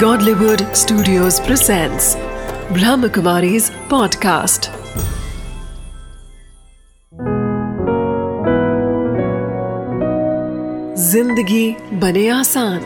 [0.00, 2.06] Godlywood Studios presents
[2.76, 4.68] Brahmakumari's podcast.
[11.04, 11.64] ज़िंदगी
[12.00, 12.78] बने आसान।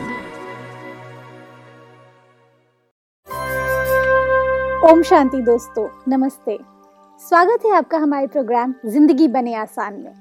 [4.91, 6.57] ओम शांति दोस्तों, नमस्ते।
[7.21, 10.13] स्वागत है आपका हमारे प्रोग्राम ज़िंदगी बने आसान में।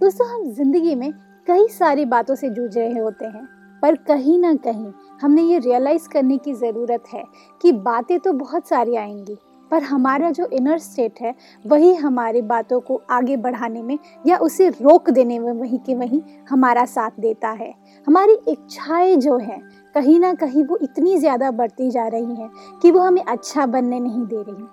[0.00, 1.10] दोस्तों, हम ज़िंदगी में
[1.46, 3.48] कई सारी बातों से जूझ रहे होते हैं,
[3.82, 7.24] पर कहीं ना कहीं हमने ये रियलाइज़ करने की ज़रूरत है
[7.60, 9.36] कि बातें तो बहुत सारी आएँगी,
[9.70, 11.34] पर हमारा जो इनर स्टेट है,
[11.64, 16.20] वही हमारी बातों को आगे बढ़ाने में या उसे रोक देने में वहीं के वहीं
[16.48, 17.72] हमारा साथ देता है।
[18.06, 19.60] हमारी इच्छाएँ जो हैं,
[19.94, 22.50] कहीं ना कहीं वो इतनी ज़्यादा बढ़ती जा रही हैं
[22.82, 24.66] कि वो हमें अच्छा बनने नहीं दे रही।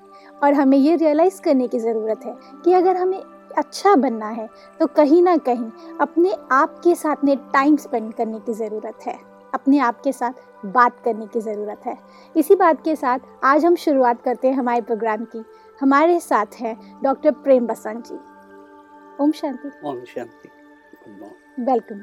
[0.44, 2.36] और हमें ये रियलाइज़ करने की ज़रूरत है
[2.66, 3.22] कि अगर हमें
[3.58, 4.48] अच्छा बनना है
[4.80, 9.18] तो कहीं ना कहीं अपने आप के साथ में टाइम स्पेंड करने की ज़रूरत है।
[9.54, 11.98] अपने आप के साथ बात करने की ज़रूरत है।
[12.36, 15.44] इसी बात के साथ आज हम शुरुआत करते हैं हमारे प्रोग्राम की।
[15.82, 18.16] हमारे साथ हैं डॉक्टर प्रेम बसंत जी।
[19.24, 20.50] ओम शांति। ओम शांति।
[21.62, 22.00] वेलकम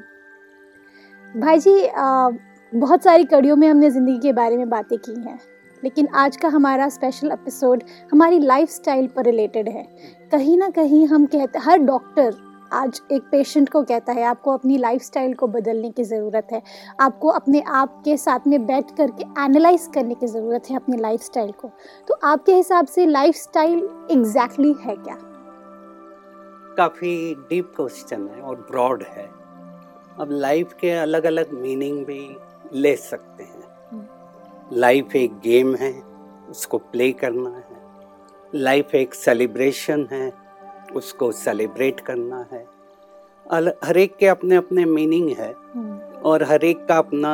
[1.35, 2.29] भाई जी आ,
[2.71, 5.39] बहुत सारी कड़ियों में हमने ज़िंदगी के बारे में बातें की हैं
[5.83, 9.83] लेकिन आज का हमारा स्पेशल एपिसोड हमारी लाइफस्टाइल पर रिलेटेड है।
[10.31, 12.33] कहीं ना कहीं हम कहते हर डॉक्टर
[12.73, 16.61] आज एक पेशेंट को कहता है, आपको अपनी लाइफस्टाइल को बदलने की ज़रूरत है।
[16.99, 21.51] आपको अपने आप के साथ में बैठ करके एनालाइज करने की ज़रूरत है अपनी लाइफस्टाइल
[21.51, 21.71] को।
[22.07, 25.17] तो आपके हिसाब से लाइफस्टाइल एग्जैक्टली है क्या?
[26.77, 29.29] काफ़ी डीप क्वेश्चन है और ब्रॉड है।
[30.19, 32.37] अब लाइफ के अलग अलग मीनिंग भी
[32.73, 34.07] ले सकते हैं।
[34.73, 35.93] लाइफ एक गेम है,
[36.49, 37.79] उसको प्ले करना है।
[38.55, 40.40] लाइफ एक सेलिब्रेशन है
[40.95, 42.65] उसको सेलिब्रेट करना है
[43.45, 47.31] हर एक के अपने अपने मीनिंग है हम्म। और हर एक का अपना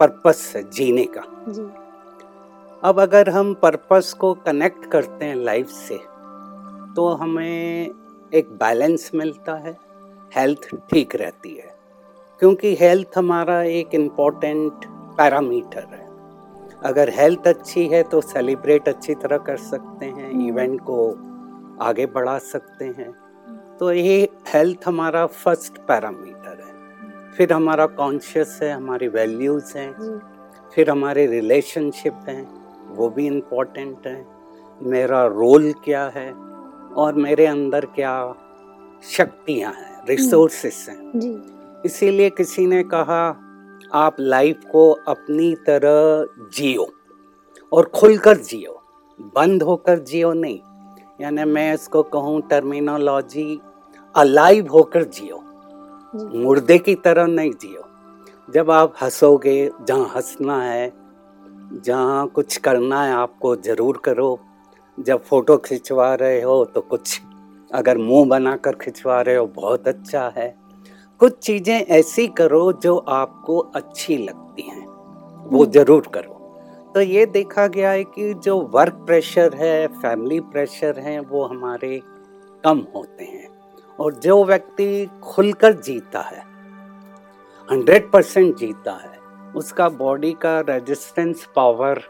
[0.00, 1.62] पर्पस है जीने का जी।
[2.82, 5.98] अब अगर हम पर्पस को कनेक्ट करते हैं लाइफ से
[6.96, 7.90] तो हमें
[8.32, 9.76] एक बैलेंस मिलता है
[10.32, 11.74] हेल्थ ठीक रहती है
[12.42, 14.84] क्योंकि हेल्थ हमारा एक इम्पोर्टेंट
[15.16, 16.04] पैरामीटर है
[16.84, 21.35] अगर हेल्थ अच्छी है तो सेलिब्रेट अच्छी तरह कर सकते हैं इवेंट हम्म। को
[21.80, 23.10] आगे बढ़ा सकते हैं।
[23.80, 26.76] तो ये हेल्थ हमारा फ़र्स्ट पैरामीटर है।
[27.32, 29.92] फिर हमारा कॉन्शियस है हमारी वैल्यूज़ हैं।
[30.74, 32.66] फिर हमारे रिलेशनशिप हैं
[32.96, 34.26] वो भी इम्पोर्टेंट है।
[34.82, 36.32] मेरा रोल क्या है
[36.96, 38.34] और मेरे अंदर क्या
[39.02, 41.12] शक्तियाँ हैं रिसोर्सेस हैं।
[41.84, 43.42] इसीलिए किसी ने कहा
[43.92, 46.92] आप लाइफ को अपनी तरह जियो
[47.72, 48.82] और खुलकर जियो।
[49.20, 50.60] बंद होकर जियो नहीं।
[51.18, 53.48] यानी मैं इसको कहूँ टर्मिनोलॉजी
[54.14, 55.42] अलाइव होकर जियो।
[56.34, 57.82] मुर्दे की तरह नहीं जियो।
[58.48, 60.92] जब आप हंसोगे जहाँ हंसना है
[61.76, 64.38] जहाँ कुछ करना है आपको ज़रूर करो।
[64.98, 67.20] जब फ़ोटो खिंचवा रहे हो तो कुछ
[67.70, 70.54] अगर मुँह बनाकर खिंचवा रहे हो बहुत अच्छा है।
[71.20, 74.86] कुछ चीज़ें ऐसी करो जो आपको अच्छी लगती हैं।
[75.46, 76.35] वो। ज़रूर करो।
[76.96, 82.00] तो ये देखा गया है कि जो वर्क प्रेशर है फैमिली प्रेशर है वो हमारे
[82.64, 83.48] कम होते हैं।
[83.98, 84.86] और जो व्यक्ति
[85.22, 86.42] खुलकर जीता है
[87.68, 89.18] हंड्रेड परसेंट जीता है
[89.52, 92.00] उसका बॉडी का रेजिस्टेंस पावर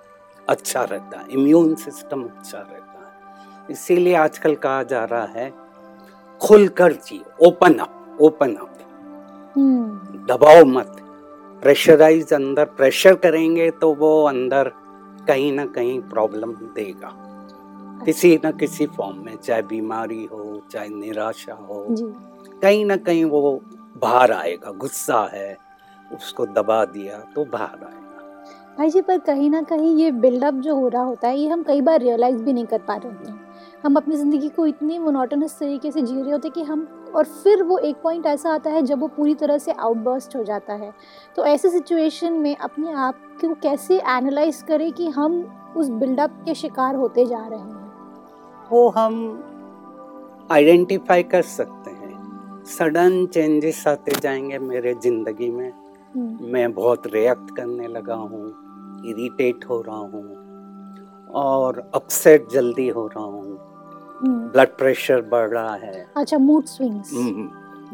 [0.49, 5.53] अच्छा रहता है इम्यून सिस्टम अच्छा रहता है। इसीलिए आजकल कहा जा रहा है
[6.41, 8.79] खुलकर जी ओपन अप ओपन अप
[10.29, 10.97] दबाओ मत।
[11.63, 14.69] प्रेशराइज अंदर प्रेशर करेंगे तो वो अंदर
[15.29, 17.13] कहीं ना कहीं प्रॉब्लम देगा।
[18.05, 21.85] किसी न किसी फॉर्म में चाहे बीमारी हो चाहे निराशा हो
[22.63, 23.61] कहीं ना कहीं वो
[23.97, 25.57] बाहर आएगा गुस्सा है
[26.11, 30.75] उसको दबा दिया तो बाहर आएगा। भाई जी पर कहीं ना कहीं ये बिल्डअप जो
[30.75, 33.31] हो रहा होता है ये हम कई बार रियलाइज़ भी नहीं कर पा रहे होते।
[33.31, 33.46] हैं
[33.85, 37.63] हम अपनी ज़िंदगी को इतनी मोनोटनस तरीके से जी रहे होते कि हम और फिर
[37.63, 40.93] वो एक पॉइंट ऐसा आता है जब वो पूरी तरह से आउटबर्स्ट हो जाता है।
[41.37, 45.41] तो ऐसे सिचुएशन में अपने आप को कैसे एनालाइज करें कि हम
[45.77, 47.91] उस बिल्डअप के शिकार होते जा रहे हैं?
[48.73, 49.45] वो हम
[50.53, 55.71] आइडेंटिफाई कर सकते हैं। सडन चेंजेस आते जाएँगे मेरे ज़िंदगी में।
[56.17, 58.47] हम्म। मैं बहुत रिएक्ट करने लगा हूँ
[59.07, 60.36] इरिटेट हो रहा हूँ।
[61.37, 63.59] और अपसेट जल्दी हो रहा हूँ।
[64.25, 67.11] ब्लड। प्रेशर बढ़ रहा है। अच्छा मूड स्विंग्स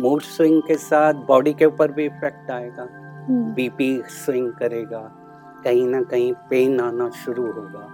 [0.00, 2.89] मूड स्विंग के साथ बॉडी के ऊपर भी इफ़ेक्ट आएगा।
[3.31, 5.12] बीपी हम्म। स्विंग करेगा।
[5.65, 7.89] कहीं ना कहीं पेन आना शुरू होगा।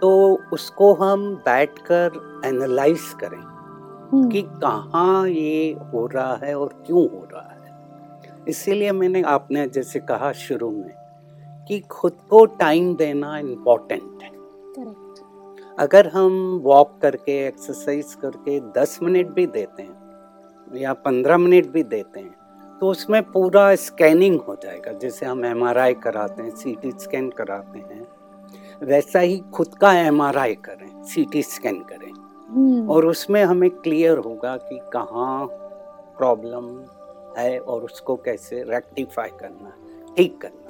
[0.00, 2.12] तो उसको हम बैठकर
[2.44, 7.78] एनालाइज करें हम्म। कि कहाँ ये हो रहा है और क्यों हो रहा है।
[8.48, 10.94] इसीलिए मैंने आपने जैसे कहा शुरू में
[11.68, 14.35] कि खुद को टाइम देना इम्पोर्टेंट है।
[14.76, 16.32] करेक्ट। अगर हम
[16.64, 22.78] वॉक करके एक्सरसाइज करके 10 मिनट भी देते हैं या 15 मिनट भी देते हैं
[22.80, 27.78] तो उसमें पूरा स्कैनिंग हो जाएगा। जैसे हम एमआरआई कराते हैं सी टी स्कैन कराते
[27.78, 28.06] हैं
[28.82, 34.18] वैसा ही खुद का एमआरआई करें सी टी स्कैन करें। हम्म, और उसमें हमें क्लियर
[34.18, 35.46] होगा कि कहाँ
[36.18, 36.66] प्रॉब्लम
[37.38, 39.72] है और उसको कैसे रेक्टिफाई करना
[40.16, 40.65] ठीक करना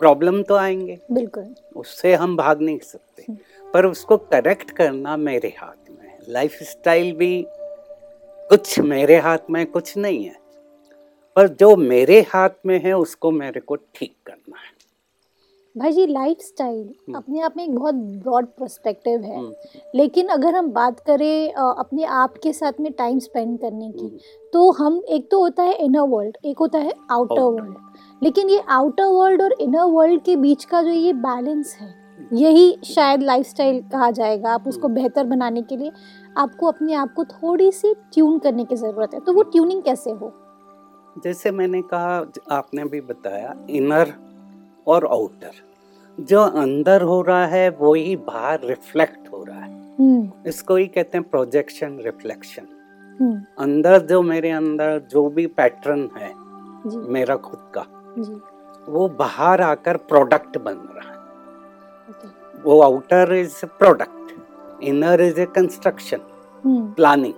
[0.00, 3.26] प्रॉब्लम तो आएँगे। बिल्कुल। उससे हम भाग नहीं सकते।
[3.74, 7.44] पर उसको करेक्ट करना मेरे हाथ में है। लाइफ स्टाइल भी
[8.48, 10.36] कुछ मेरे हाथ में कुछ नहीं है।
[11.36, 14.79] पर जो मेरे हाथ में है उसको मेरे को ठीक करना है।
[15.76, 19.52] भाई जी लाइफ स्टाइल हम्म। अपने आप में एक बहुत ब्रॉड पर्सपेक्टिव है। हम्म,
[19.94, 24.18] लेकिन अगर हम बात करें अपने आप के साथ में टाइम स्पेंड करने की हम्म,
[24.52, 28.62] तो हम एक तो होता है इनर वर्ल्ड एक होता है आउटर वर्ल्ड लेकिन ये
[28.68, 31.94] आउटर वर्ल्ड और इनर वर्ल्ड के बीच का जो ये बैलेंस है
[32.32, 35.92] यही शायद लाइफस्टाइल कहा जाएगा आप उसको। बेहतर बनाने के लिए।
[36.38, 40.10] आपको अपने आप को थोड़ी सी ट्यून करने की ज़रूरत है। तो वो ट्यूनिंग कैसे
[40.10, 40.32] हो?
[41.24, 42.18] जैसे मैंने कहा
[42.50, 44.12] आपने भी बताया इनर
[44.90, 45.52] और आउटर
[46.18, 50.86] जो अंदर हो रहा है वो ही बाहर रिफ्लेक्ट हो रहा है। हम्म। इसको ही
[50.86, 52.66] कहते हैं प्रोजेक्शन रिफ्लेक्शन
[53.20, 56.32] हम्म। अंदर जो मेरे अंदर जो भी पैटर्न है
[56.86, 57.84] जी। मेरा खुद का
[58.18, 58.40] जी।
[58.92, 61.18] वो बाहर आकर प्रोडक्ट बन रहा है।
[62.64, 66.20] वो outer is product inner is a construction
[66.66, 67.34] planning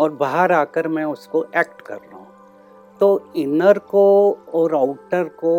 [0.00, 2.26] और बाहर आकर मैं उसको एक्ट कर रहा हूँ।
[3.00, 4.04] तो इनर को
[4.54, 5.54] और आउटर को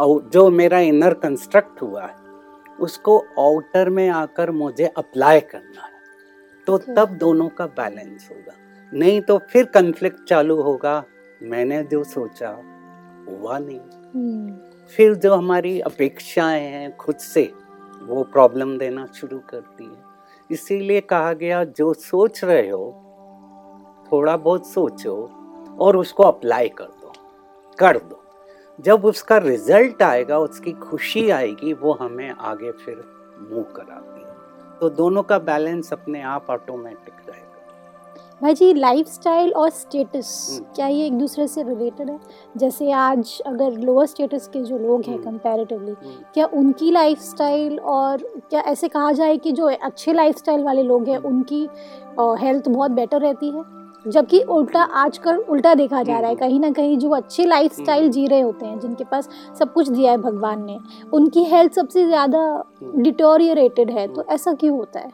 [0.00, 2.14] जो मेरा इनर कंस्ट्रक्ट हुआ है
[2.80, 5.94] उसको आउटर में आकर मुझे अप्लाई करना है।
[6.66, 8.52] तो तब दोनों का बैलेंस होगा।
[8.94, 11.04] नहीं तो फिर कन्फ्लिक्ट चालू होगा।
[11.42, 12.48] मैंने जो सोचा
[13.28, 13.80] हुआ नहीं।
[14.14, 14.56] हम्म।
[14.96, 17.52] फिर जो हमारी अपेक्षाएँ हैं खुद से
[18.02, 20.02] वो प्रॉब्लम देना शुरू करती है।
[20.50, 23.00] इसीलिए कहा गया जो सोच रहे हो
[24.12, 25.30] थोड़ा बहुत सोचो
[25.80, 27.12] और उसको अप्लाई कर दो।
[27.78, 28.13] कर दो।
[28.78, 33.02] जब उसका रिज़ल्ट आएगा उसकी खुशी आएगी वो हमें आगे फिर
[33.50, 34.32] मूव कराती है।
[34.80, 37.42] तो दोनों का बैलेंस अपने आप ऑटोमेटिक रहेगा।
[38.42, 42.18] भाई जी लाइफस्टाइल और स्टेटस हम्म। क्या ये एक दूसरे से रिलेटेड है?
[42.56, 47.78] जैसे आज अगर लोअर स्टेटस के जो लोग हैं हम्म। कंपैरेटिवली हम्म, क्या उनकी लाइफस्टाइल
[47.80, 51.68] और क्या ऐसे कहा जाए कि जो अच्छे लाइफस्टाइल वाले लोग हैं उनकी
[52.20, 53.62] हेल्थ बहुत बेटर रहती है?
[54.04, 58.02] जबकि उल्टा आजकल उल्टा देखा जा रहा है। हम्म। कहीं ना कहीं जो अच्छे लाइफस्टाइल
[58.02, 59.28] हम्म। जी रहे होते हैं जिनके पास
[59.58, 60.78] सब कुछ दिया है भगवान ने
[61.12, 65.10] उनकी हेल्थ सबसे ज़्यादा हम्म। डिटोरिएटेड है तो ऐसा क्यों होता है?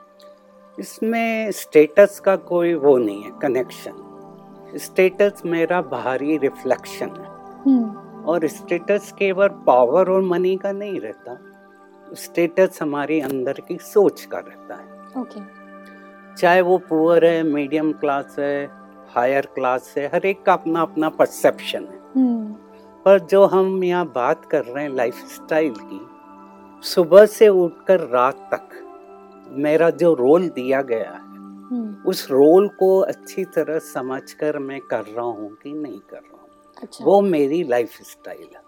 [0.78, 7.28] इसमें स्टेटस का कोई वो नहीं है कनेक्शन स्टेटस मेरा बाहरी रिफ्लेक्शन है।
[7.64, 11.38] हम्म। और स्टेटस केवल पावर और मनी का नहीं रहता
[12.16, 15.40] स्टेटस हमारे अंदर की सोच का रहता है। ओके
[16.36, 18.79] चाहे वो पुअर है मीडियम क्लास है
[19.16, 22.52] हायर क्लास से हर एक का अपना अपना परसेप्शन है। हम्म।
[23.04, 26.00] पर जो हम यहाँ बात कर रहे हैं लाइफ स्टाइल की
[26.88, 28.68] सुबह से उठकर रात तक
[29.58, 35.04] मेरा जो रोल दिया गया है हम्म। उस रोल को अच्छी तरह समझकर मैं कर
[35.04, 38.62] रहा हूँ कि नहीं कर रहा हूँ। अच्छा। वो मेरी लाइफ स्टाइल है।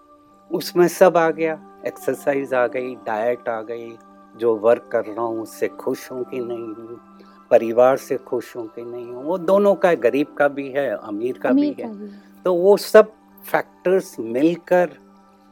[0.51, 3.97] उसमें सब आ गया। एक्सरसाइज आ गई डाइट आ गई
[4.35, 7.12] जो वर्क कर रहा हूँ उससे खुश हूँ कि नहीं हूँ।
[7.53, 11.39] परिवार से खुश हूँ कि नहीं हूँ। वो दोनों का गरीब का भी है अमीर
[11.39, 13.13] का अमीर भी अमीर है भी तो वो सब
[13.45, 14.91] फैक्टर्स मिलकर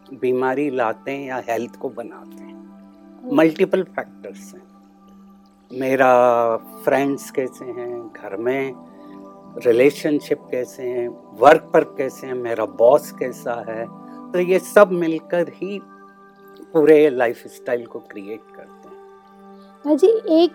[0.06, 4.62] बीमारी लाते हैं या हेल्थ को बनाते हैं। मल्टीपल फैक्टर्स हैं।
[5.70, 8.72] मेरा फ्रेंड्स कैसे हैं घर में
[9.64, 13.84] रिलेशनशिप कैसे हैं वर्क पर कैसे हैं मेरा बॉस कैसा है?
[14.32, 15.80] तो ये सब मिलकर ही
[16.72, 20.08] पूरे लाइफ स्टाइल को क्रिएट करते हैं। जी
[20.42, 20.52] एक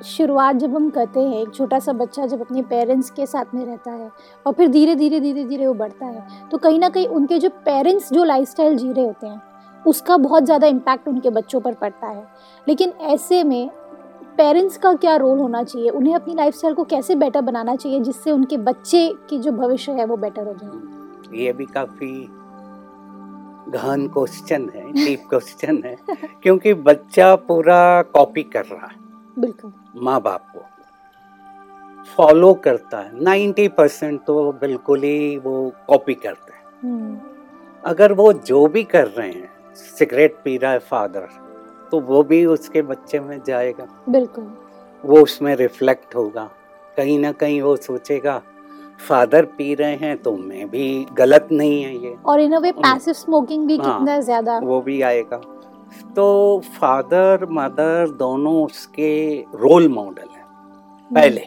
[0.00, 3.64] शुरुआत जब हम करते हैं, एक छोटा सा बच्चा जब अपने पेरेंट्स के साथ में
[3.64, 4.10] रहता है
[4.46, 7.48] और फिर धीरे धीरे धीरे धीरे वो बढ़ता है तो कहीं ना कहीं उनके जो
[7.64, 9.40] पेरेंट्स जो लाइफस्टाइल जी रहे होते हैं,
[9.84, 12.26] उसका बहुत ज़्यादा इम्पैक्ट उनके बच्चों पर पड़ता है।
[12.66, 13.68] लेकिन ऐसे में
[14.38, 15.88] पेरेंट्स का क्या रोल होना चाहिए?
[15.90, 20.04] उन्हें अपनी लाइफस्टाइल को कैसे बेटर बनाना चाहिए जिससे उनके बच्चे की जो भविष्य है
[20.04, 21.38] वो बेटर हो जाए?
[21.38, 22.12] ये भी काफ़ी
[23.70, 25.96] गहन क्वेश्चन है डीप क्वेश्चन है,
[26.42, 29.04] क्योंकि बच्चा पूरा कॉपी कर रहा है।
[29.36, 30.64] बिल्कुल। माँ बाप को।
[32.16, 37.18] फॉलो करता है। नाइन्टी परसेंट तो बिल्कुल ही वो कॉपी करते हैं। हम्म,
[37.84, 41.28] अगर वो जो भी कर रहे हैं सिगरेट पी रहा है फादर
[41.92, 44.52] तो वो भी उसके बच्चे में जाएगा। बिल्कुल।
[45.04, 46.50] वो उसमें रिफ्लेक्ट होगा।
[46.96, 48.40] कहीं ना कहीं वो सोचेगा
[49.00, 53.14] फादर पी रहे हैं तो मैं भी गलत नहीं है ये। और इन वे पैसिव
[53.14, 55.40] स्मोकिंग भी हाँ, कितना ज़्यादा वो भी आएगा।
[56.16, 56.26] तो
[56.78, 59.14] फादर मदर दोनों उसके
[59.54, 60.44] रोल मॉडल हैं
[61.10, 61.46] पहले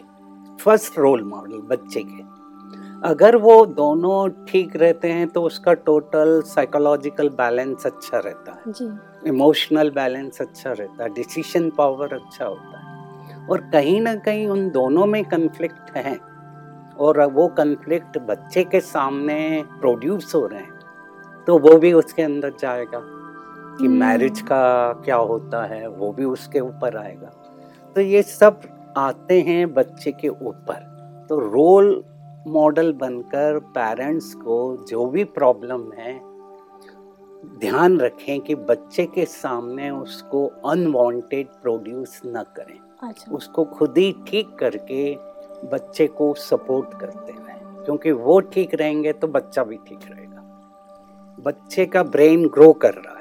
[0.60, 2.28] फ़र्स्ट रोल मॉडल बच्चे के।
[3.08, 9.90] अगर वो दोनों ठीक रहते हैं तो उसका टोटल साइकोलॉजिकल बैलेंस अच्छा रहता है। इमोशनल
[9.90, 15.06] बैलेंस अच्छा रहता है डिसीशन पावर अच्छा होता है। और कहीं ना कहीं उन दोनों
[15.06, 16.18] में कन्फ्लिक्ट है
[16.98, 22.52] और वो कन्फ्लिक्ट बच्चे के सामने प्रोड्यूस हो रहे हैं तो वो भी उसके अंदर
[22.60, 22.98] जाएगा।
[23.78, 27.30] कि हम्म। मैरिज का क्या होता है वो भी उसके ऊपर आएगा।
[27.94, 28.60] तो ये सब
[28.96, 30.90] आते हैं बच्चे के ऊपर।
[31.28, 32.04] तो रोल
[32.46, 36.20] मॉडल बनकर पेरेंट्स को जो भी प्रॉब्लम है
[37.60, 44.16] ध्यान रखें कि बच्चे के सामने उसको अनवांटेड प्रोड्यूस न करें। अच्छा। उसको खुद ही
[44.26, 45.14] ठीक करके
[45.66, 50.36] बच्चे को सपोर्ट करते रहें। क्योंकि वो ठीक रहेंगे तो बच्चा भी ठीक रहेगा।
[51.40, 53.19] बच्चे का ब्रेन ग्रो कर रहा है।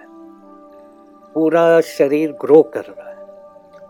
[1.36, 3.18] पूरा शरीर ग्रो कर रहा है।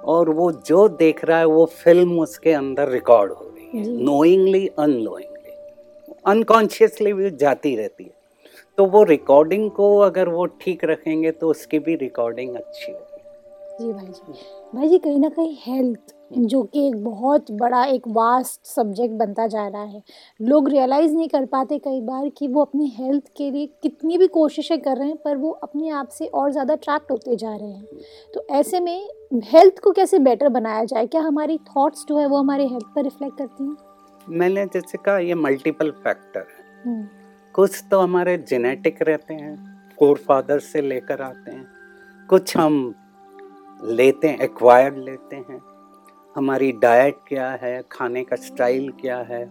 [0.05, 4.67] और वो जो देख रहा है वो फ़िल्म उसके अंदर रिकॉर्ड हो रही है। नोइंगली
[4.79, 5.51] अनोइंगली
[6.27, 8.17] अनकॉन्शियसली भी जाती रहती है।
[8.77, 13.17] तो वो रिकॉर्डिंग को अगर वो ठीक रखेंगे तो उसकी भी रिकॉर्डिंग अच्छी होगी।
[13.79, 14.33] जी भाई जी
[14.75, 19.45] भाई जी कहीं ना कहीं हेल्थ जो कि एक बहुत बड़ा एक वास्ट सब्जेक्ट बनता
[19.47, 20.01] जा रहा है।
[20.39, 24.27] लोग रियलाइज़ नहीं कर पाते कई बार कि वो अपनी हेल्थ के लिए कितनी भी
[24.29, 27.69] कोशिशें कर रहे हैं पर वो अपने आप से और ज़्यादा ट्रैक्ट होते जा रहे
[27.69, 27.85] हैं।
[28.33, 29.09] तो ऐसे में
[29.45, 31.05] हेल्थ को कैसे बेटर बनाया जाए?
[31.07, 33.75] क्या हमारी थॉट्स जो है वो हमारे हेल्थ पर रिफ्लेक्ट करती हैं?
[34.27, 37.07] मैंने जैसे कहा ये मल्टीपल फैक्टर है। हम्म,
[37.55, 39.55] कुछ तो हमारे जेनेटिक रहते हैं
[39.97, 41.67] फोर फादर से लेकर आते हैं।
[42.29, 42.93] कुछ हम
[43.83, 45.59] लेते हैं एक्वायर्ड लेते हैं।
[46.39, 47.81] हमारी डाइट क्या है?
[47.91, 49.49] खाने का स्टाइल क्या है?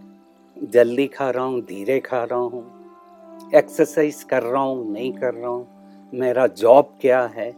[0.57, 5.49] जल्दी खा रहा हूँ धीरे खा रहा हूँ। एक्सरसाइज कर रहा हूँ नहीं कर रहा
[5.49, 7.49] हूँ। मेरा जॉब क्या है?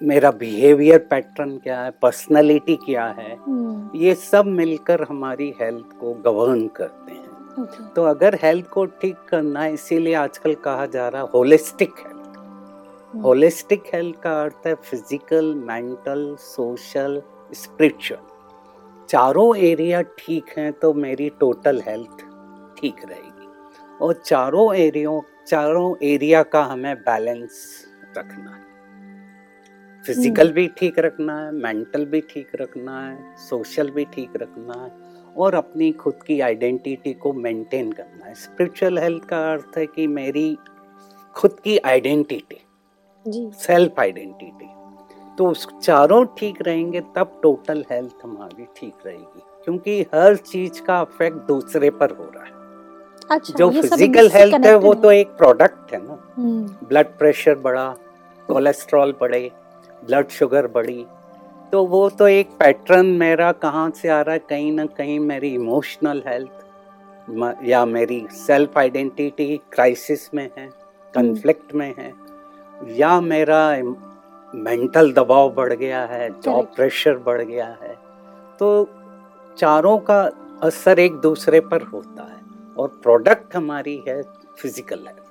[0.00, 1.90] मेरा बिहेवियर पैटर्न क्या है?
[2.02, 3.34] पर्सनालिटी क्या है?
[3.36, 8.84] हम्म, ये सब मिलकर हमारी हेल्थ को गवर्न करते हैं। ओके तो अगर हेल्थ को
[9.00, 14.66] ठीक करना है इसीलिए आजकल कहा जा रहा है होलिस्टिक हेल्थ होलिस्टिक हेल्थ का अर्थ
[14.66, 18.24] है फ़िज़िकल मेंटल सोशल स्पिरिचुअल
[19.08, 22.24] चारों एरिया ठीक हैं तो मेरी टोटल हेल्थ
[22.78, 23.48] ठीक रहेगी।
[24.00, 27.60] और चारों एरियो चारों एरिया का हमें बैलेंस
[28.18, 28.64] रखना है।
[30.04, 34.90] फ़िज़िकल भी ठीक रखना है मेंटल भी ठीक रखना है सोशल भी ठीक रखना है
[35.36, 40.06] और अपनी खुद की आइडेंटिटी को मेंटेन करना है। स्पिरिचुअल हेल्थ का अर्थ है कि
[40.06, 40.56] मेरी
[41.36, 42.60] खुद की आइडेंटिटी
[43.56, 44.68] सेल्फ आइडेंटिटी
[45.38, 51.00] तो उस चारों ठीक रहेंगे तब टोटल हेल्थ हमारी ठीक रहेगी क्योंकि हर चीज़ का
[51.00, 52.54] अफेक्ट दूसरे पर हो रहा है।
[53.30, 57.88] अच्छा जो फ़िज़िकल हेल्थ है वो तो एक प्रोडक्ट है ना। हम्म, ब्लड प्रेशर बढ़ा
[58.48, 59.50] कोलेस्ट्रॉल बढ़े
[60.02, 61.04] ब्लड शुगर बढ़ी
[61.72, 65.48] तो वो तो एक पैटर्न मेरा कहाँ से आ रहा है कहीं ना कहीं मेरी
[65.54, 70.68] इमोशनल हेल्थ या मेरी सेल्फ आइडेंटिटी क्राइसिस में है
[71.14, 72.12] कन्फ्लिक्ट में है
[72.98, 73.60] या मेरा
[74.56, 77.94] मेंटल दबाव बढ़ गया है जॉब प्रेशर बढ़ गया है।
[78.58, 78.68] तो
[79.56, 80.20] चारों का
[80.62, 82.40] असर एक दूसरे पर होता है
[82.78, 85.22] और प्रोडक्ट हमारी है फ़िज़िकल हेल्थ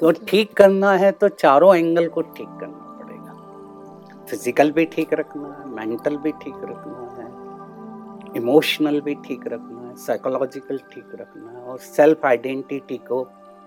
[0.00, 5.48] तो ठीक करना है तो चारों एंगल को ठीक करना पड़ेगा। फ़िज़िकल भी ठीक रखना
[5.58, 11.62] है मेंटल भी ठीक रखना है इमोशनल भी ठीक रखना है साइकोलॉजिकल ठीक रखना है
[11.62, 13.22] और सेल्फ आइडेंटिटी को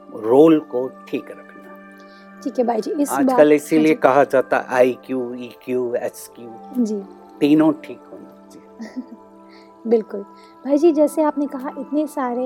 [0.10, 1.57] रोल को ठीक रखना है।
[2.44, 6.30] ठीक है भाई जी। इस आजकल इसीलिए कहा जाता है I Q E Q S
[6.36, 7.02] Q जी।
[7.40, 9.16] तीनों ठीक होना चाहिए।
[9.88, 10.22] बिल्कुल।
[10.66, 12.46] भाई जी जैसे आपने कहा इतने सारे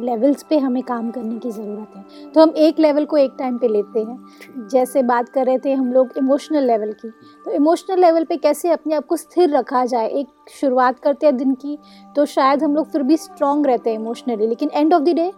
[0.00, 3.58] लेवल्स पे हमें काम करने की ज़रूरत है। तो हम एक लेवल को एक टाइम
[3.58, 7.10] पे लेते हैं। जैसे बात कर रहे थे हम लोग इमोशनल लेवल की
[7.44, 10.08] तो इमोशनल लेवल पे कैसे अपने आप को स्थिर रखा जाए?
[10.08, 10.26] एक
[10.60, 11.78] शुरुआत करते हैं दिन की
[12.16, 15.32] तो शायद हम लोग फिर भी स्ट्रांग रहते हैं इमोशनली लेकिन एंड ऑफ़ द डे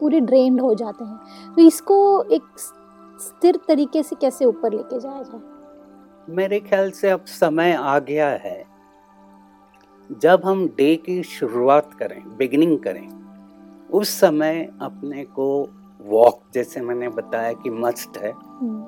[0.00, 2.42] पूरे ड्रेन्ड हो जाते हैं। तो इसको एक
[3.20, 5.40] स्थिर तरीके से कैसे ऊपर लेके जाया जाए?
[6.28, 8.64] मेरे ख्याल से अब समय आ गया है।
[10.10, 13.08] जब हम डे की शुरुआत करें बिगनिंग करें
[13.90, 15.46] उस समय अपने को
[16.00, 18.82] वॉक जैसे मैंने बताया कि मस्ट है हम्म,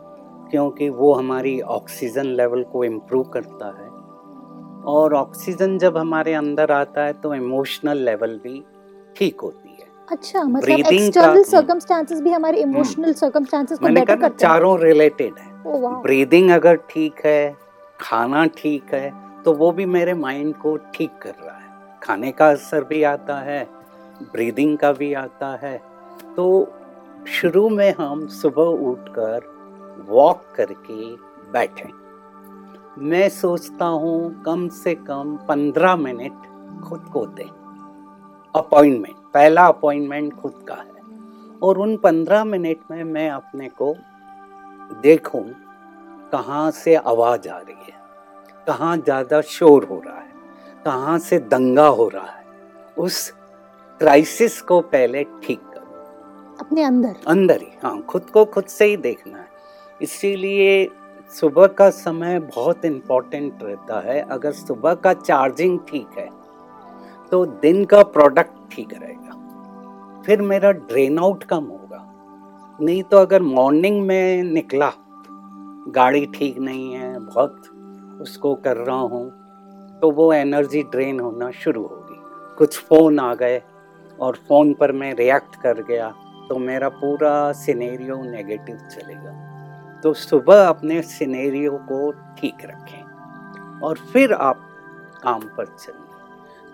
[0.50, 3.86] क्योंकि वो हमारी ऑक्सीजन लेवल को इम्प्रूव करता है।
[4.86, 8.62] और ऑक्सीजन जब हमारे अंदर आता है तो इमोशनल लेवल भी
[9.16, 9.67] ठीक होती है
[10.10, 15.38] अच्छा मतलब एक्सटर्नल हम्म। सर्कमस्टांसेस भी हमारे इमोशनल सर्कमस्टांसेस को बेटर करते हैं। चारों रिलेटेड
[15.38, 15.46] है।
[16.02, 17.56] ब्रीदिंग अगर ठीक है
[18.00, 19.12] खाना ठीक है
[19.44, 23.36] तो वो भी मेरे माइंड को ठीक कर रहा है। खाने का असर भी आता
[23.40, 23.62] है
[24.32, 25.76] ब्रीदिंग का भी आता है।
[26.36, 26.46] तो
[27.30, 29.46] शुरू में हम सुबह उठकर
[30.08, 31.14] वॉक करके
[31.52, 31.90] बैठें।
[33.00, 37.48] मैं सोचता हूँ कम से कम पंद्रह मिनट खुद को दें।
[38.54, 40.97] अपॉइंटमेंट पहला अपॉइंटमेंट खुद का है।
[41.62, 43.94] और उन पंद्रह मिनट में मैं अपने को
[45.02, 45.44] देखूँ
[46.32, 47.97] कहाँ से आवाज़ आ रही है
[48.66, 50.26] कहाँ ज़्यादा शोर हो रहा है
[50.85, 52.44] कहाँ से दंगा हो रहा है
[52.99, 53.30] उस
[54.00, 57.14] क्राइसिस को पहले ठीक करो। अपने अंदर?
[57.26, 59.47] अंदर ही हाँ खुद को खुद से ही देखना है।
[60.00, 60.88] इसीलिए
[61.32, 66.28] सुबह का समय बहुत इम्पोर्टेंट रहता है। अगर सुबह का चार्जिंग ठीक है
[67.32, 72.04] तो दिन का प्रोडक्ट ठीक रहेगा। फिर मेरा ड्रेन आउट कम होगा।
[72.78, 74.90] नहीं तो अगर मॉर्निंग में निकला,
[75.90, 79.28] गाड़ी ठीक नहीं है, बहुत उसको कर रहा हूँ
[80.00, 82.16] तो वो एनर्जी ड्रेन होना शुरू होगी।
[82.58, 83.61] कुछ फ़ोन आ गए
[84.18, 86.08] और फ़ोन पर मैं रिएक्ट कर गया
[86.49, 94.32] तो मेरा पूरा सिनेरियो नेगेटिव चलेगा। तो सुबह अपने सिनेरियो को ठीक रखें और फिर
[94.32, 94.61] आप
[95.23, 96.07] काम पर चलें।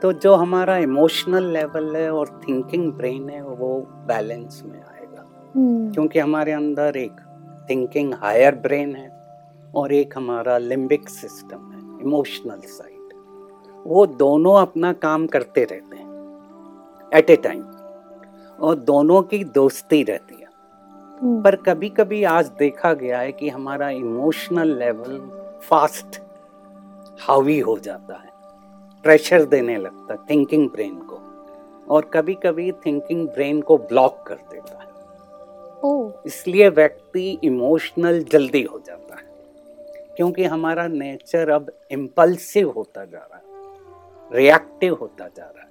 [0.05, 3.69] तो जो हमारा इमोशनल लेवल है और थिंकिंग ब्रेन है वो
[4.09, 5.25] बैलेंस में आएगा।
[5.57, 7.21] हम्म, क्योंकि हमारे अंदर एक
[7.71, 9.09] थिंकिंग हायर ब्रेन है
[9.75, 13.15] और एक हमारा लिम्बिक सिस्टम है इमोशनल साइड
[13.87, 17.63] वो दोनों अपना काम करते रहते हैं एट ए टाइम
[18.61, 20.49] और दोनों की दोस्ती रहती है।
[21.23, 25.19] हम्म, पर कभी कभी आज देखा गया है कि हमारा इमोशनल लेवल
[25.63, 26.23] फास्ट
[27.21, 28.34] हावी हो जाता है।
[29.05, 31.21] प्रेशर देने लगता है थिंकिंग ब्रेन को।
[31.95, 34.89] और कभी कभी थिंकिंग ब्रेन को ब्लॉक कर देता है।
[35.85, 39.25] ओ इसलिए व्यक्ति इमोशनल जल्दी हो जाता है।
[40.17, 43.45] क्योंकि हमारा नेचर अब इम्पल्सिव होता जा रहा है।
[44.33, 45.69] रिएक्टिव होता जा रहा है।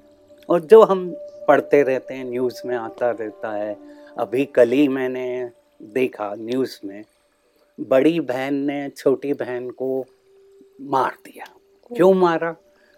[0.50, 1.16] और जो हम
[1.48, 3.78] पढ़ते रहते हैं न्यूज़ में आता रहता है
[4.18, 5.50] अभी कल ही मैंने
[5.82, 7.04] देखा न्यूज़ में
[7.80, 10.06] बड़ी बहन ने छोटी बहन को
[10.82, 11.46] मार दिया।
[11.96, 12.56] क्यों मारा?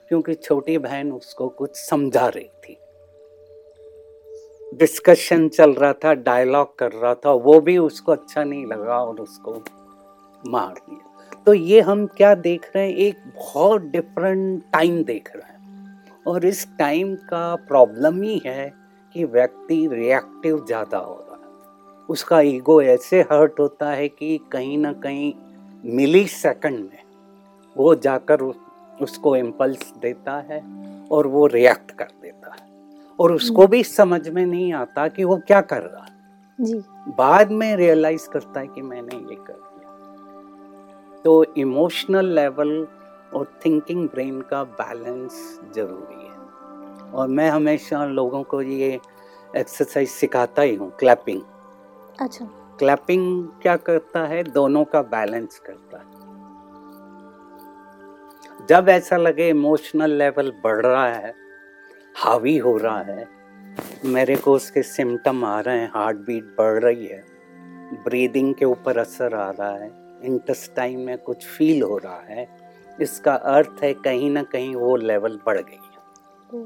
[0.09, 2.77] क्योंकि छोटी बहन उसको कुछ समझा रही थी।
[4.71, 9.19] डिस्कशन चल रहा था डायलॉग कर रहा था वो भी उसको अच्छा नहीं लगा और
[9.21, 9.53] उसको
[10.43, 12.95] मार दिया। तो ये हम क्या देख रहे हैं?
[12.95, 15.53] एक बहुत डिफरेंट टाइम देख रहे हैं।
[16.27, 18.73] और इस टाइम का प्रॉब्लम ही है
[19.15, 24.77] कि व्यक्ति रिएक्टिव ज़्यादा हो रहा है। उसका ईगो ऐसे हर्ट होता है कि कहीं
[24.77, 25.33] ना कहीं
[25.85, 27.03] मिली सेकंड में
[27.75, 28.55] वो जाकर उस,
[29.01, 30.63] उसको इम्पल्स देता है
[31.11, 32.67] और वो रिएक्ट कर देता है।
[33.19, 36.15] और उसको भी समझ में नहीं आता कि वो क्या कर रहा है।
[36.61, 36.83] जी।
[37.17, 42.87] बाद में रियलाइज़ करता है कि मैंने ये कर दिया। तो इमोशनल लेवल
[43.33, 46.35] और थिंकिंग ब्रेन का बैलेंस ज़रूरी है।
[47.11, 48.99] और मैं हमेशा लोगों को ये
[49.57, 51.41] एक्सरसाइज सिखाता ही हूँ क्लैपिंग
[52.21, 52.45] अच्छा।
[52.79, 54.43] क्लैपिंग क्या करता है?
[54.43, 56.14] दोनों का बैलेंस करता है।
[58.69, 61.33] जब ऐसा लगे इमोशनल लेवल बढ़ रहा है,
[62.15, 63.27] हावी हो रहा है,
[64.05, 67.23] मेरे को उसके सिम्टम आ रहे हैं हार्ट बीट बढ़ रही है
[68.03, 69.91] ब्रीदिंग के ऊपर असर आ रहा है
[70.23, 72.47] इंटेस्टाइन में कुछ फील हो रहा है,
[73.01, 75.79] इसका अर्थ है कहीं ना कहीं वो लेवल बढ़ गई
[76.53, 76.65] है।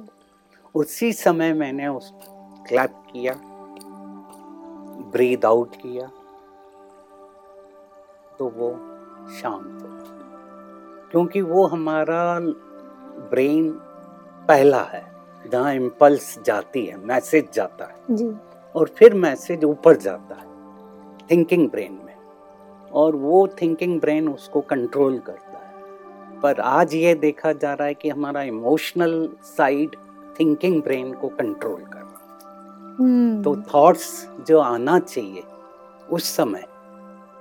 [0.75, 2.11] उसी समय मैंने उस
[2.67, 3.33] क्लैप किया
[5.11, 6.07] ब्रीद आउट किया
[8.39, 8.71] तो वो
[9.35, 9.98] शांत हो
[11.11, 12.39] क्योंकि वो हमारा
[13.29, 13.71] ब्रेन
[14.47, 15.11] पहला है
[15.51, 18.33] जहाँ इम्पल्स जाती है मैसेज जाता है। जी।
[18.75, 20.49] और फिर मैसेज ऊपर जाता है
[21.31, 22.15] थिंकिंग ब्रेन में।
[22.91, 25.73] और वो थिंकिंग ब्रेन उसको कंट्रोल करता है।
[26.41, 29.95] पर आज ये देखा जा रहा है कि हमारा इमोशनल साइड
[30.39, 32.09] थिंकिंग ब्रेन को कंट्रोल कर रहा है।
[32.99, 35.43] हम्म, तो थॉट्स जो आना चाहिए
[36.11, 36.65] उस समय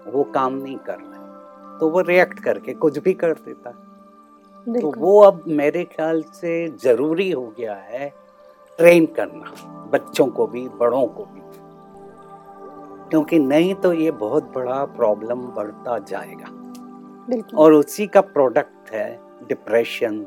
[0.06, 1.07] वो काम नहीं कर रहे।
[1.80, 3.70] तो वो रिएक्ट करके कुछ भी कर देता।
[4.66, 8.08] है तो वो अब मेरे ख्याल से ज़रूरी हो गया है
[8.78, 9.52] ट्रेन करना
[9.92, 11.40] बच्चों को भी बड़ों को भी।
[13.10, 20.24] क्योंकि नहीं तो ये बहुत बड़ा प्रॉब्लम बढ़ता जाएगा। और उसी का प्रोडक्ट है depression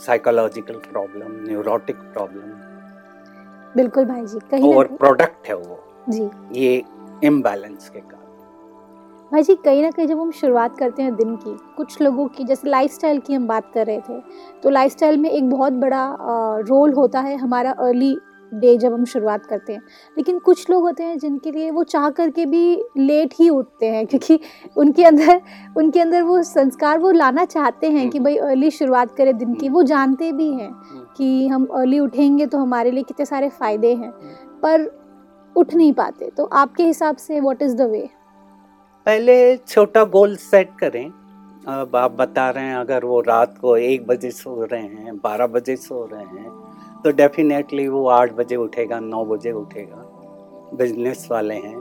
[0.00, 2.52] psychological problem neurotic problem
[3.76, 6.82] बिल्कुल भाई जी कहीं और प्रोडक्ट है वो। जी। ये
[7.24, 8.19] इम्बैलेंस के कारण।
[9.30, 12.44] भाई जी, कहीं ना कहीं जब हम शुरुआत करते हैं दिन की, कुछ लोगों की,
[12.44, 14.18] जैसे लाइफस्टाइल की हम बात कर रहे थे
[14.62, 16.16] तो लाइफस्टाइल में एक बहुत बड़ा
[16.68, 18.16] रोल होता है हमारा अर्ली
[18.52, 19.80] डे जब हम शुरुआत करते हैं।
[20.16, 24.06] लेकिन कुछ लोग होते हैं जिनके लिए वो चाह करके भी लेट ही उठते हैं,
[24.06, 24.38] क्योंकि
[24.76, 25.40] उनके अंदर
[25.76, 29.68] उनके अंदर वो संस्कार वो लाना चाहते हैं कि भाई अर्ली शुरुआत करें दिन की।
[29.68, 30.72] वो जानते भी हैं
[31.16, 34.10] कि हम अर्ली उठेंगे तो हमारे लिए कितने सारे फ़ायदे हैं,
[34.62, 34.90] पर
[35.56, 38.08] उठ नहीं पाते। तो आपके हिसाब से व्हाट इज़ द वे
[39.06, 41.04] पहले छोटा गोल सेट करें।
[41.68, 45.46] अब आप बता रहे हैं अगर वो रात को एक बजे सो रहे हैं बारह
[45.46, 46.50] बजे सो रहे हैं
[47.04, 50.02] तो डेफिनेटली वो आठ बजे उठेगा नौ बजे उठेगा।
[50.74, 51.80] बिज़नेस वाले हैं।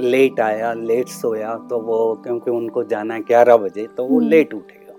[0.00, 4.28] लेट आया लेट सोया तो वो क्योंकि उनको जाना है ग्यारह बजे तो वो हम्म।
[4.28, 4.94] लेट उठेगा।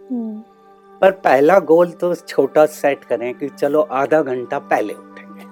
[1.02, 5.46] पर पहला गोल तो छोटा सेट करें कि चलो आधा घंटा पहले उठेंगे।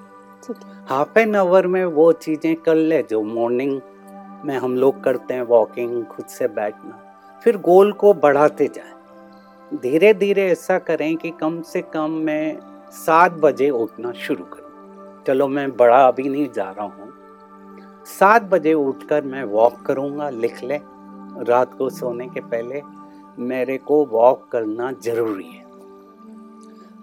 [0.90, 3.80] हाफ़ एन आवर में वो चीज़ें कर ले जो मॉर्निंग
[4.46, 7.00] में हम लोग करते हैं वॉकिंग खुद से बैठना।
[7.44, 8.92] फिर गोल को बढ़ाते जाएँ।
[9.82, 12.58] धीरे धीरे ऐसा करें कि कम से कम मैं
[12.92, 17.14] सात बजे उठना शुरू करूँ। चलो मैं बड़ा अभी नहीं जा रहा हूँ।
[18.06, 20.80] सात बजे उठकर मैं वॉक करूँगा लिख ले।
[21.44, 22.82] रात को सोने के पहले
[23.40, 25.66] मेरे को वॉक करना ज़रूरी है।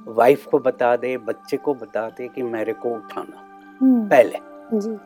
[0.06, 3.42] वाइफ को बता दे बच्चे को बता दे कि मेरे को उठाना।
[3.80, 4.38] हम्म, पहले।
[4.74, 4.96] जी।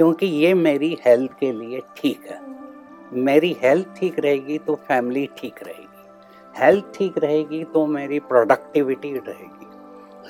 [0.00, 2.40] क्योंकि ये मेरी हेल्थ के लिए ठीक है।
[3.12, 9.66] मेरी हेल्थ ठीक रहेगी तो फैमिली ठीक रहेगी। हेल्थ ठीक रहेगी तो मेरी प्रोडक्टिविटी रहेगी।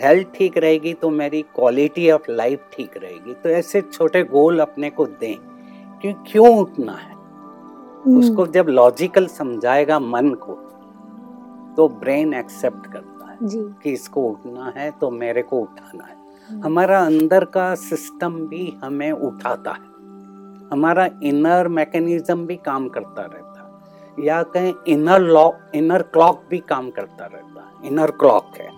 [0.03, 4.91] हेल्थ ठीक रहेगी तो मेरी क्वालिटी ऑफ़ लाइफ ठीक रहेगी। तो ऐसे छोटे गोल अपने
[4.91, 5.37] को दें
[6.03, 7.13] कि क्यों उठना है?
[7.13, 10.55] हम्म, उसको जब लॉजिकल समझाएगा मन को
[11.77, 16.20] तो ब्रेन एक्सेप्ट करता है जी। कि इसको उठना है तो मेरे को उठाना है।
[16.51, 19.91] हमारा अंदर का सिस्टम भी हमें उठाता है।
[20.73, 26.59] हमारा इनर मैकेनिज्म भी काम करता रहता है। या कहें इनर लॉक इनर क्लॉक भी
[26.59, 28.71] काम करता रहता है। इनर क्लॉक है,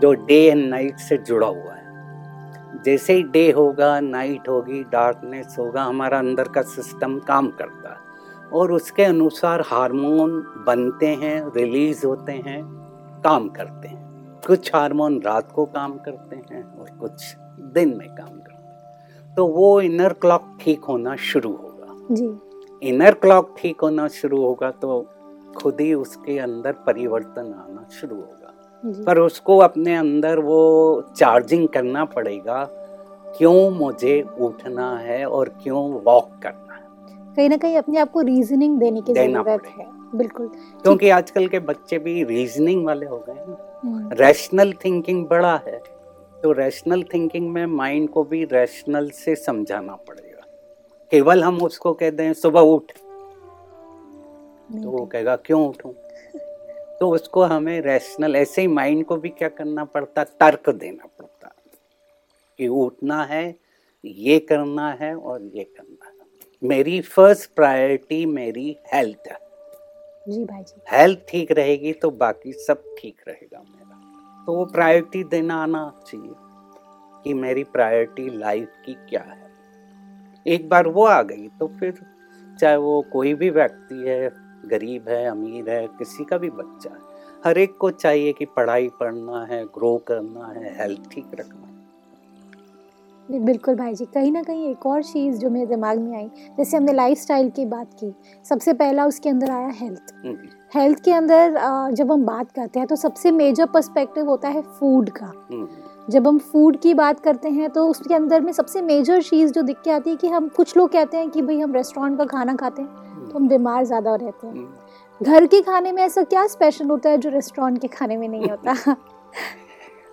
[0.00, 1.86] जो डे एंड नाइट से जुड़ा हुआ है।
[2.84, 8.06] जैसे ही डे होगा नाइट होगी डार्कनेस होगा, हमारा अंदर का सिस्टम काम करता है।
[8.52, 10.30] और उसके अनुसार हार्मोन
[10.66, 12.62] बनते हैं रिलीज़ होते हैं,
[13.24, 14.05] काम करते हैं।
[14.46, 17.36] कुछ हार्मोन रात को काम करते हैं और कुछ
[17.74, 23.14] दिन में काम करते हैं। तो वो इनर क्लॉक ठीक होना शुरू होगा। जी। इनर
[23.14, 25.00] क्लॉक ठीक होना शुरू होगा तो
[25.56, 28.52] खुद ही उसके अंदर परिवर्तन आना शुरू होगा।
[29.04, 30.60] पर उसको अपने अंदर वो
[31.16, 32.64] चार्जिंग करना पड़ेगा
[33.38, 38.20] क्यों मुझे उठना है और क्यों वॉक करना है। कहीं ना कहीं अपने आप को
[38.20, 40.48] रीजनिंग देने की ज़रूरत है। बिल्कुल।
[40.82, 45.96] क्योंकि आजकल के बच्चे भी रीजनिंग वाले हो गए हैं। हम्म, रैशनल थिंकिंग बड़ा है
[46.42, 50.46] तो रैशनल थिंकिंग में माइंड को भी रैशनल से समझाना पड़ेगा।
[51.10, 52.92] केवल हम उसको कह दें सुबह उठ।
[54.82, 55.92] तो वो कहेगा क्यों उठूं?
[57.00, 60.24] तो उसको हमें रैशनल ऐसे ही माइंड को भी क्या करना पड़ता?
[60.24, 61.52] तर्क देना पड़ता।
[62.58, 63.56] कि उठना है
[64.04, 66.12] ये करना है और ये करना है।
[66.64, 69.45] मेरी फ़र्स्ट प्रायोरिटी मेरी हेल्थ है।
[70.26, 75.22] जी भाई जी हेल्थ ठीक रहेगी तो बाकी सब ठीक रहेगा मेरा। तो वो प्रायोरिटी
[75.24, 76.34] देना आना चाहिए
[77.24, 79.44] कि मेरी प्रायोरिटी लाइफ की क्या है।
[80.46, 81.94] एक बार वो आ गई तो फिर
[82.58, 84.30] चाहे वो कोई भी व्यक्ति है,
[84.66, 87.00] गरीब है, अमीर है, किसी का भी बच्चा है,
[87.44, 91.65] हर एक को चाहिए कि पढ़ाई पढ़ना है ग्रो करना है हेल्थ ठीक रखना
[93.28, 96.76] बिल्कुल भाई जी। कहीं ना कहीं एक और चीज़ जो मेरे दिमाग में आई जैसे
[96.76, 98.12] हमने लाइफस्टाइल की बात की
[98.46, 100.12] सबसे पहला उसके अंदर आया हेल्थ
[100.72, 101.54] हेल्थ के अंदर
[101.92, 105.66] जब हम बात करते हैं तो सबसे मेजर पर्सपेक्टिव होता है फ़ूड का। हम्म,
[106.10, 109.62] जब हम फ़ूड की बात करते हैं तो उसके अंदर में सबसे मेजर चीज़ जो
[109.62, 112.24] दिख के आती है कि हम कुछ लोग कहते हैं कि भाई हम रेस्टोरेंट का
[112.26, 114.68] खाना खाते हैं तो हम बीमार ज़्यादा रहते हैं।
[115.20, 118.50] घर के खाने में ऐसा क्या स्पेशल होता है जो रेस्टोरेंट के खाने में नहीं
[118.50, 118.96] होता?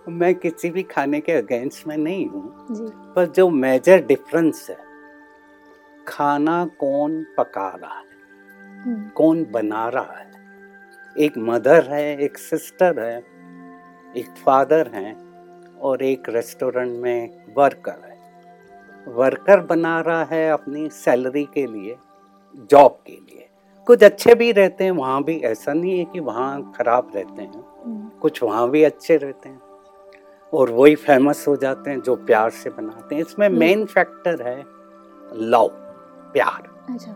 [0.10, 2.56] मैं किसी भी खाने के अगेंस्ट में नहीं हूँ।
[3.14, 4.78] पर जो मेजर डिफरेंस है
[6.08, 8.14] खाना कौन पका रहा है?
[8.82, 10.32] हम्म, कौन बना रहा है?
[11.20, 13.18] एक मदर है एक सिस्टर है
[14.18, 15.16] एक फादर है
[15.82, 18.18] और एक रेस्टोरेंट में वर्कर है।
[19.08, 21.96] वर्कर बना रहा है अपनी सैलरी के लिए
[22.56, 23.50] जॉब के लिए।
[23.88, 27.60] कुछ अच्छे भी रहते हैं वहाँ भी ऐसा नहीं है कि वहाँ खराब रहते हैं।
[27.86, 29.62] हम्म, कुछ वहाँ भी अच्छे रहते हैं।
[30.54, 34.42] और वही फ़ेमस हो जाते हैं जो प्यार से बनाते हैं। इसमें हम्म। मेन फैक्टर
[34.42, 34.66] है
[35.34, 35.68] लव
[36.34, 37.16] प्यार। अच्छा।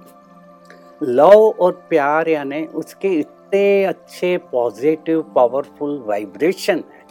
[1.03, 7.05] लव और प्यार यानी उसके इतने अच्छे पॉजिटिव पावरफुल वाइब्रेशन है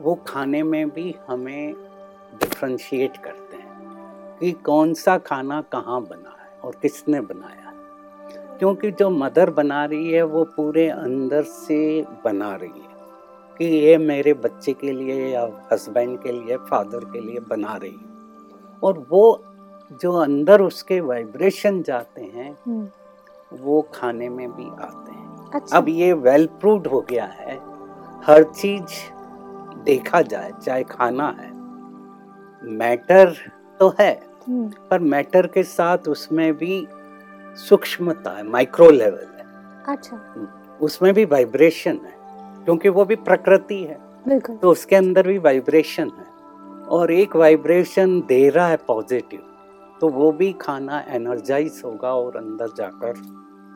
[0.00, 1.74] वो खाने में भी हमें
[2.40, 3.72] डिफ्रेंशिएट करते हैं
[4.40, 7.72] कि कौन सा खाना कहाँ बना है और किसने बनाया है।
[8.58, 12.91] क्योंकि जो मदर बना रही है वो पूरे अंदर से बना रही है।
[13.62, 17.90] कि ये मेरे बच्चे के लिए या हस्बैंड के लिए फादर के लिए बना रही
[17.90, 18.10] है।
[18.82, 19.44] और वो
[20.02, 22.88] जो अंदर उसके वाइब्रेशन जाते हैं हम्म,
[23.52, 27.58] वो खाने में भी आते हैं। अच्छा। अब ये वेल प्रूव्ड हो गया है
[28.24, 28.94] हर चीज़
[29.84, 31.50] देखा जाए चाहे खाना है
[32.72, 33.34] मैटर
[33.80, 36.86] तो है हम्म, पर मैटर के साथ उसमें भी
[37.56, 39.46] सूक्ष्मता है माइक्रो लेवल है।
[39.88, 40.20] अच्छा।
[40.80, 42.21] उसमें भी वाइब्रेशन है।
[42.64, 43.98] क्योंकि वो भी प्रकृति है।
[44.40, 46.30] तो उसके अंदर भी वाइब्रेशन है।
[46.88, 49.40] और एक वाइब्रेशन दे रहा है पॉजिटिव
[50.00, 53.12] तो वो भी खाना एनर्जाइज होगा और अंदर जाकर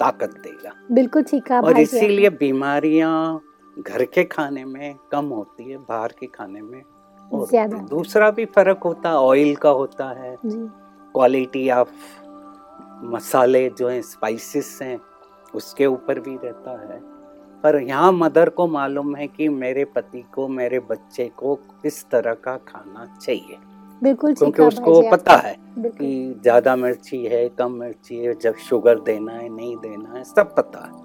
[0.00, 3.40] ताकत देगा। बिल्कुल ठीक कहा और इसीलिए बीमारियाँ
[3.76, 6.82] घर के खाने में कम होती है बाहर के खाने में
[7.30, 11.90] और ज़्यादा। दूसरा भी फ़र्क होता है ऑयल का होता है। क्वालिटी ऑफ़
[13.06, 14.98] मसाले जो हैं स्पाइसेस हैं
[15.54, 17.00] उसके ऊपर भी रहता है।
[17.64, 22.34] पर यहाँ मदर को मालूम है कि मेरे पति को मेरे बच्चे को किस तरह
[22.34, 23.58] का खाना चाहिए।
[24.02, 29.32] बिल्कुल क्योंकि उसको पता है कि ज़्यादा मिर्ची है कम मिर्ची है जब शुगर देना
[29.32, 31.04] है नहीं देना है सब पता है।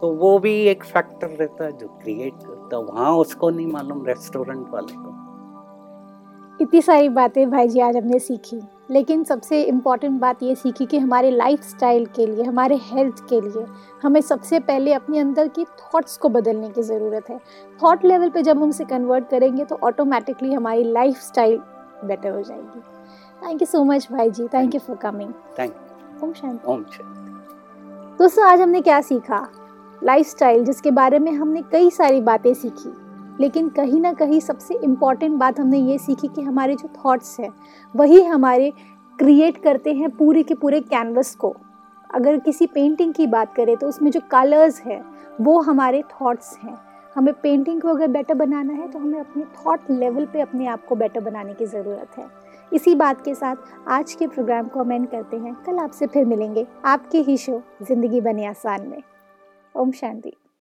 [0.00, 4.04] तो वो भी एक फैक्टर रहता है जो क्रिएट करता है। वहाँ उसको नहीं मालूम
[4.06, 5.10] रेस्टोरेंट वाले को।
[6.62, 10.98] इतनी सारी बातें भाई जी आज हमने सीखी। लेकिन सबसे इंपॉर्टेंट बात ये सीखी कि
[10.98, 13.64] हमारे लाइफ स्टाइल के लिए हमारे हेल्थ के लिए
[14.02, 17.38] हमें सबसे पहले अपने अंदर की थॉट्स को बदलने की ज़रूरत है।
[17.82, 21.58] थॉट लेवल पे जब हम उसे कन्वर्ट करेंगे तो ऑटोमेटिकली हमारी लाइफ स्टाइल
[22.04, 22.80] बेटर हो जाएगी।
[23.42, 26.72] थैंक यू सो मच भाई जी thank you for coming thank Om Shanti.
[26.72, 28.18] Om Shanti.
[28.18, 29.46] दोस्तों आज हमने क्या सीखा?
[30.04, 32.92] लाइफस्टाइल जिसके बारे में हमने कई सारी बातें सीखी।
[33.40, 37.50] लेकिन कहीं ना कहीं सबसे इंपॉर्टेंट बात हमने ये सीखी कि हमारे जो थॉट्स हैं,
[37.94, 38.72] वही हमारे
[39.18, 41.54] क्रिएट करते हैं पूरे के पूरे कैनवस को।
[42.10, 45.02] अगर किसी पेंटिंग की बात करें तो उसमें जो कलर्स हैं,
[45.40, 46.76] वो हमारे थॉट्स हैं।
[47.16, 50.84] हमें पेंटिंग को अगर बेटर बनाना है तो हमें अपने थॉट लेवल पे अपने आप
[50.86, 52.26] को बेटर बनाने की ज़रूरत है।
[52.72, 53.56] इसी बात के साथ
[53.88, 57.62] आज के प्रोग्राम को हम एंड करते हैं। कल आपसे फिर मिलेंगे। आपके ही शो,
[57.82, 59.02] ज़िंदगी बने आसान में।
[59.74, 60.32] ओम शांति।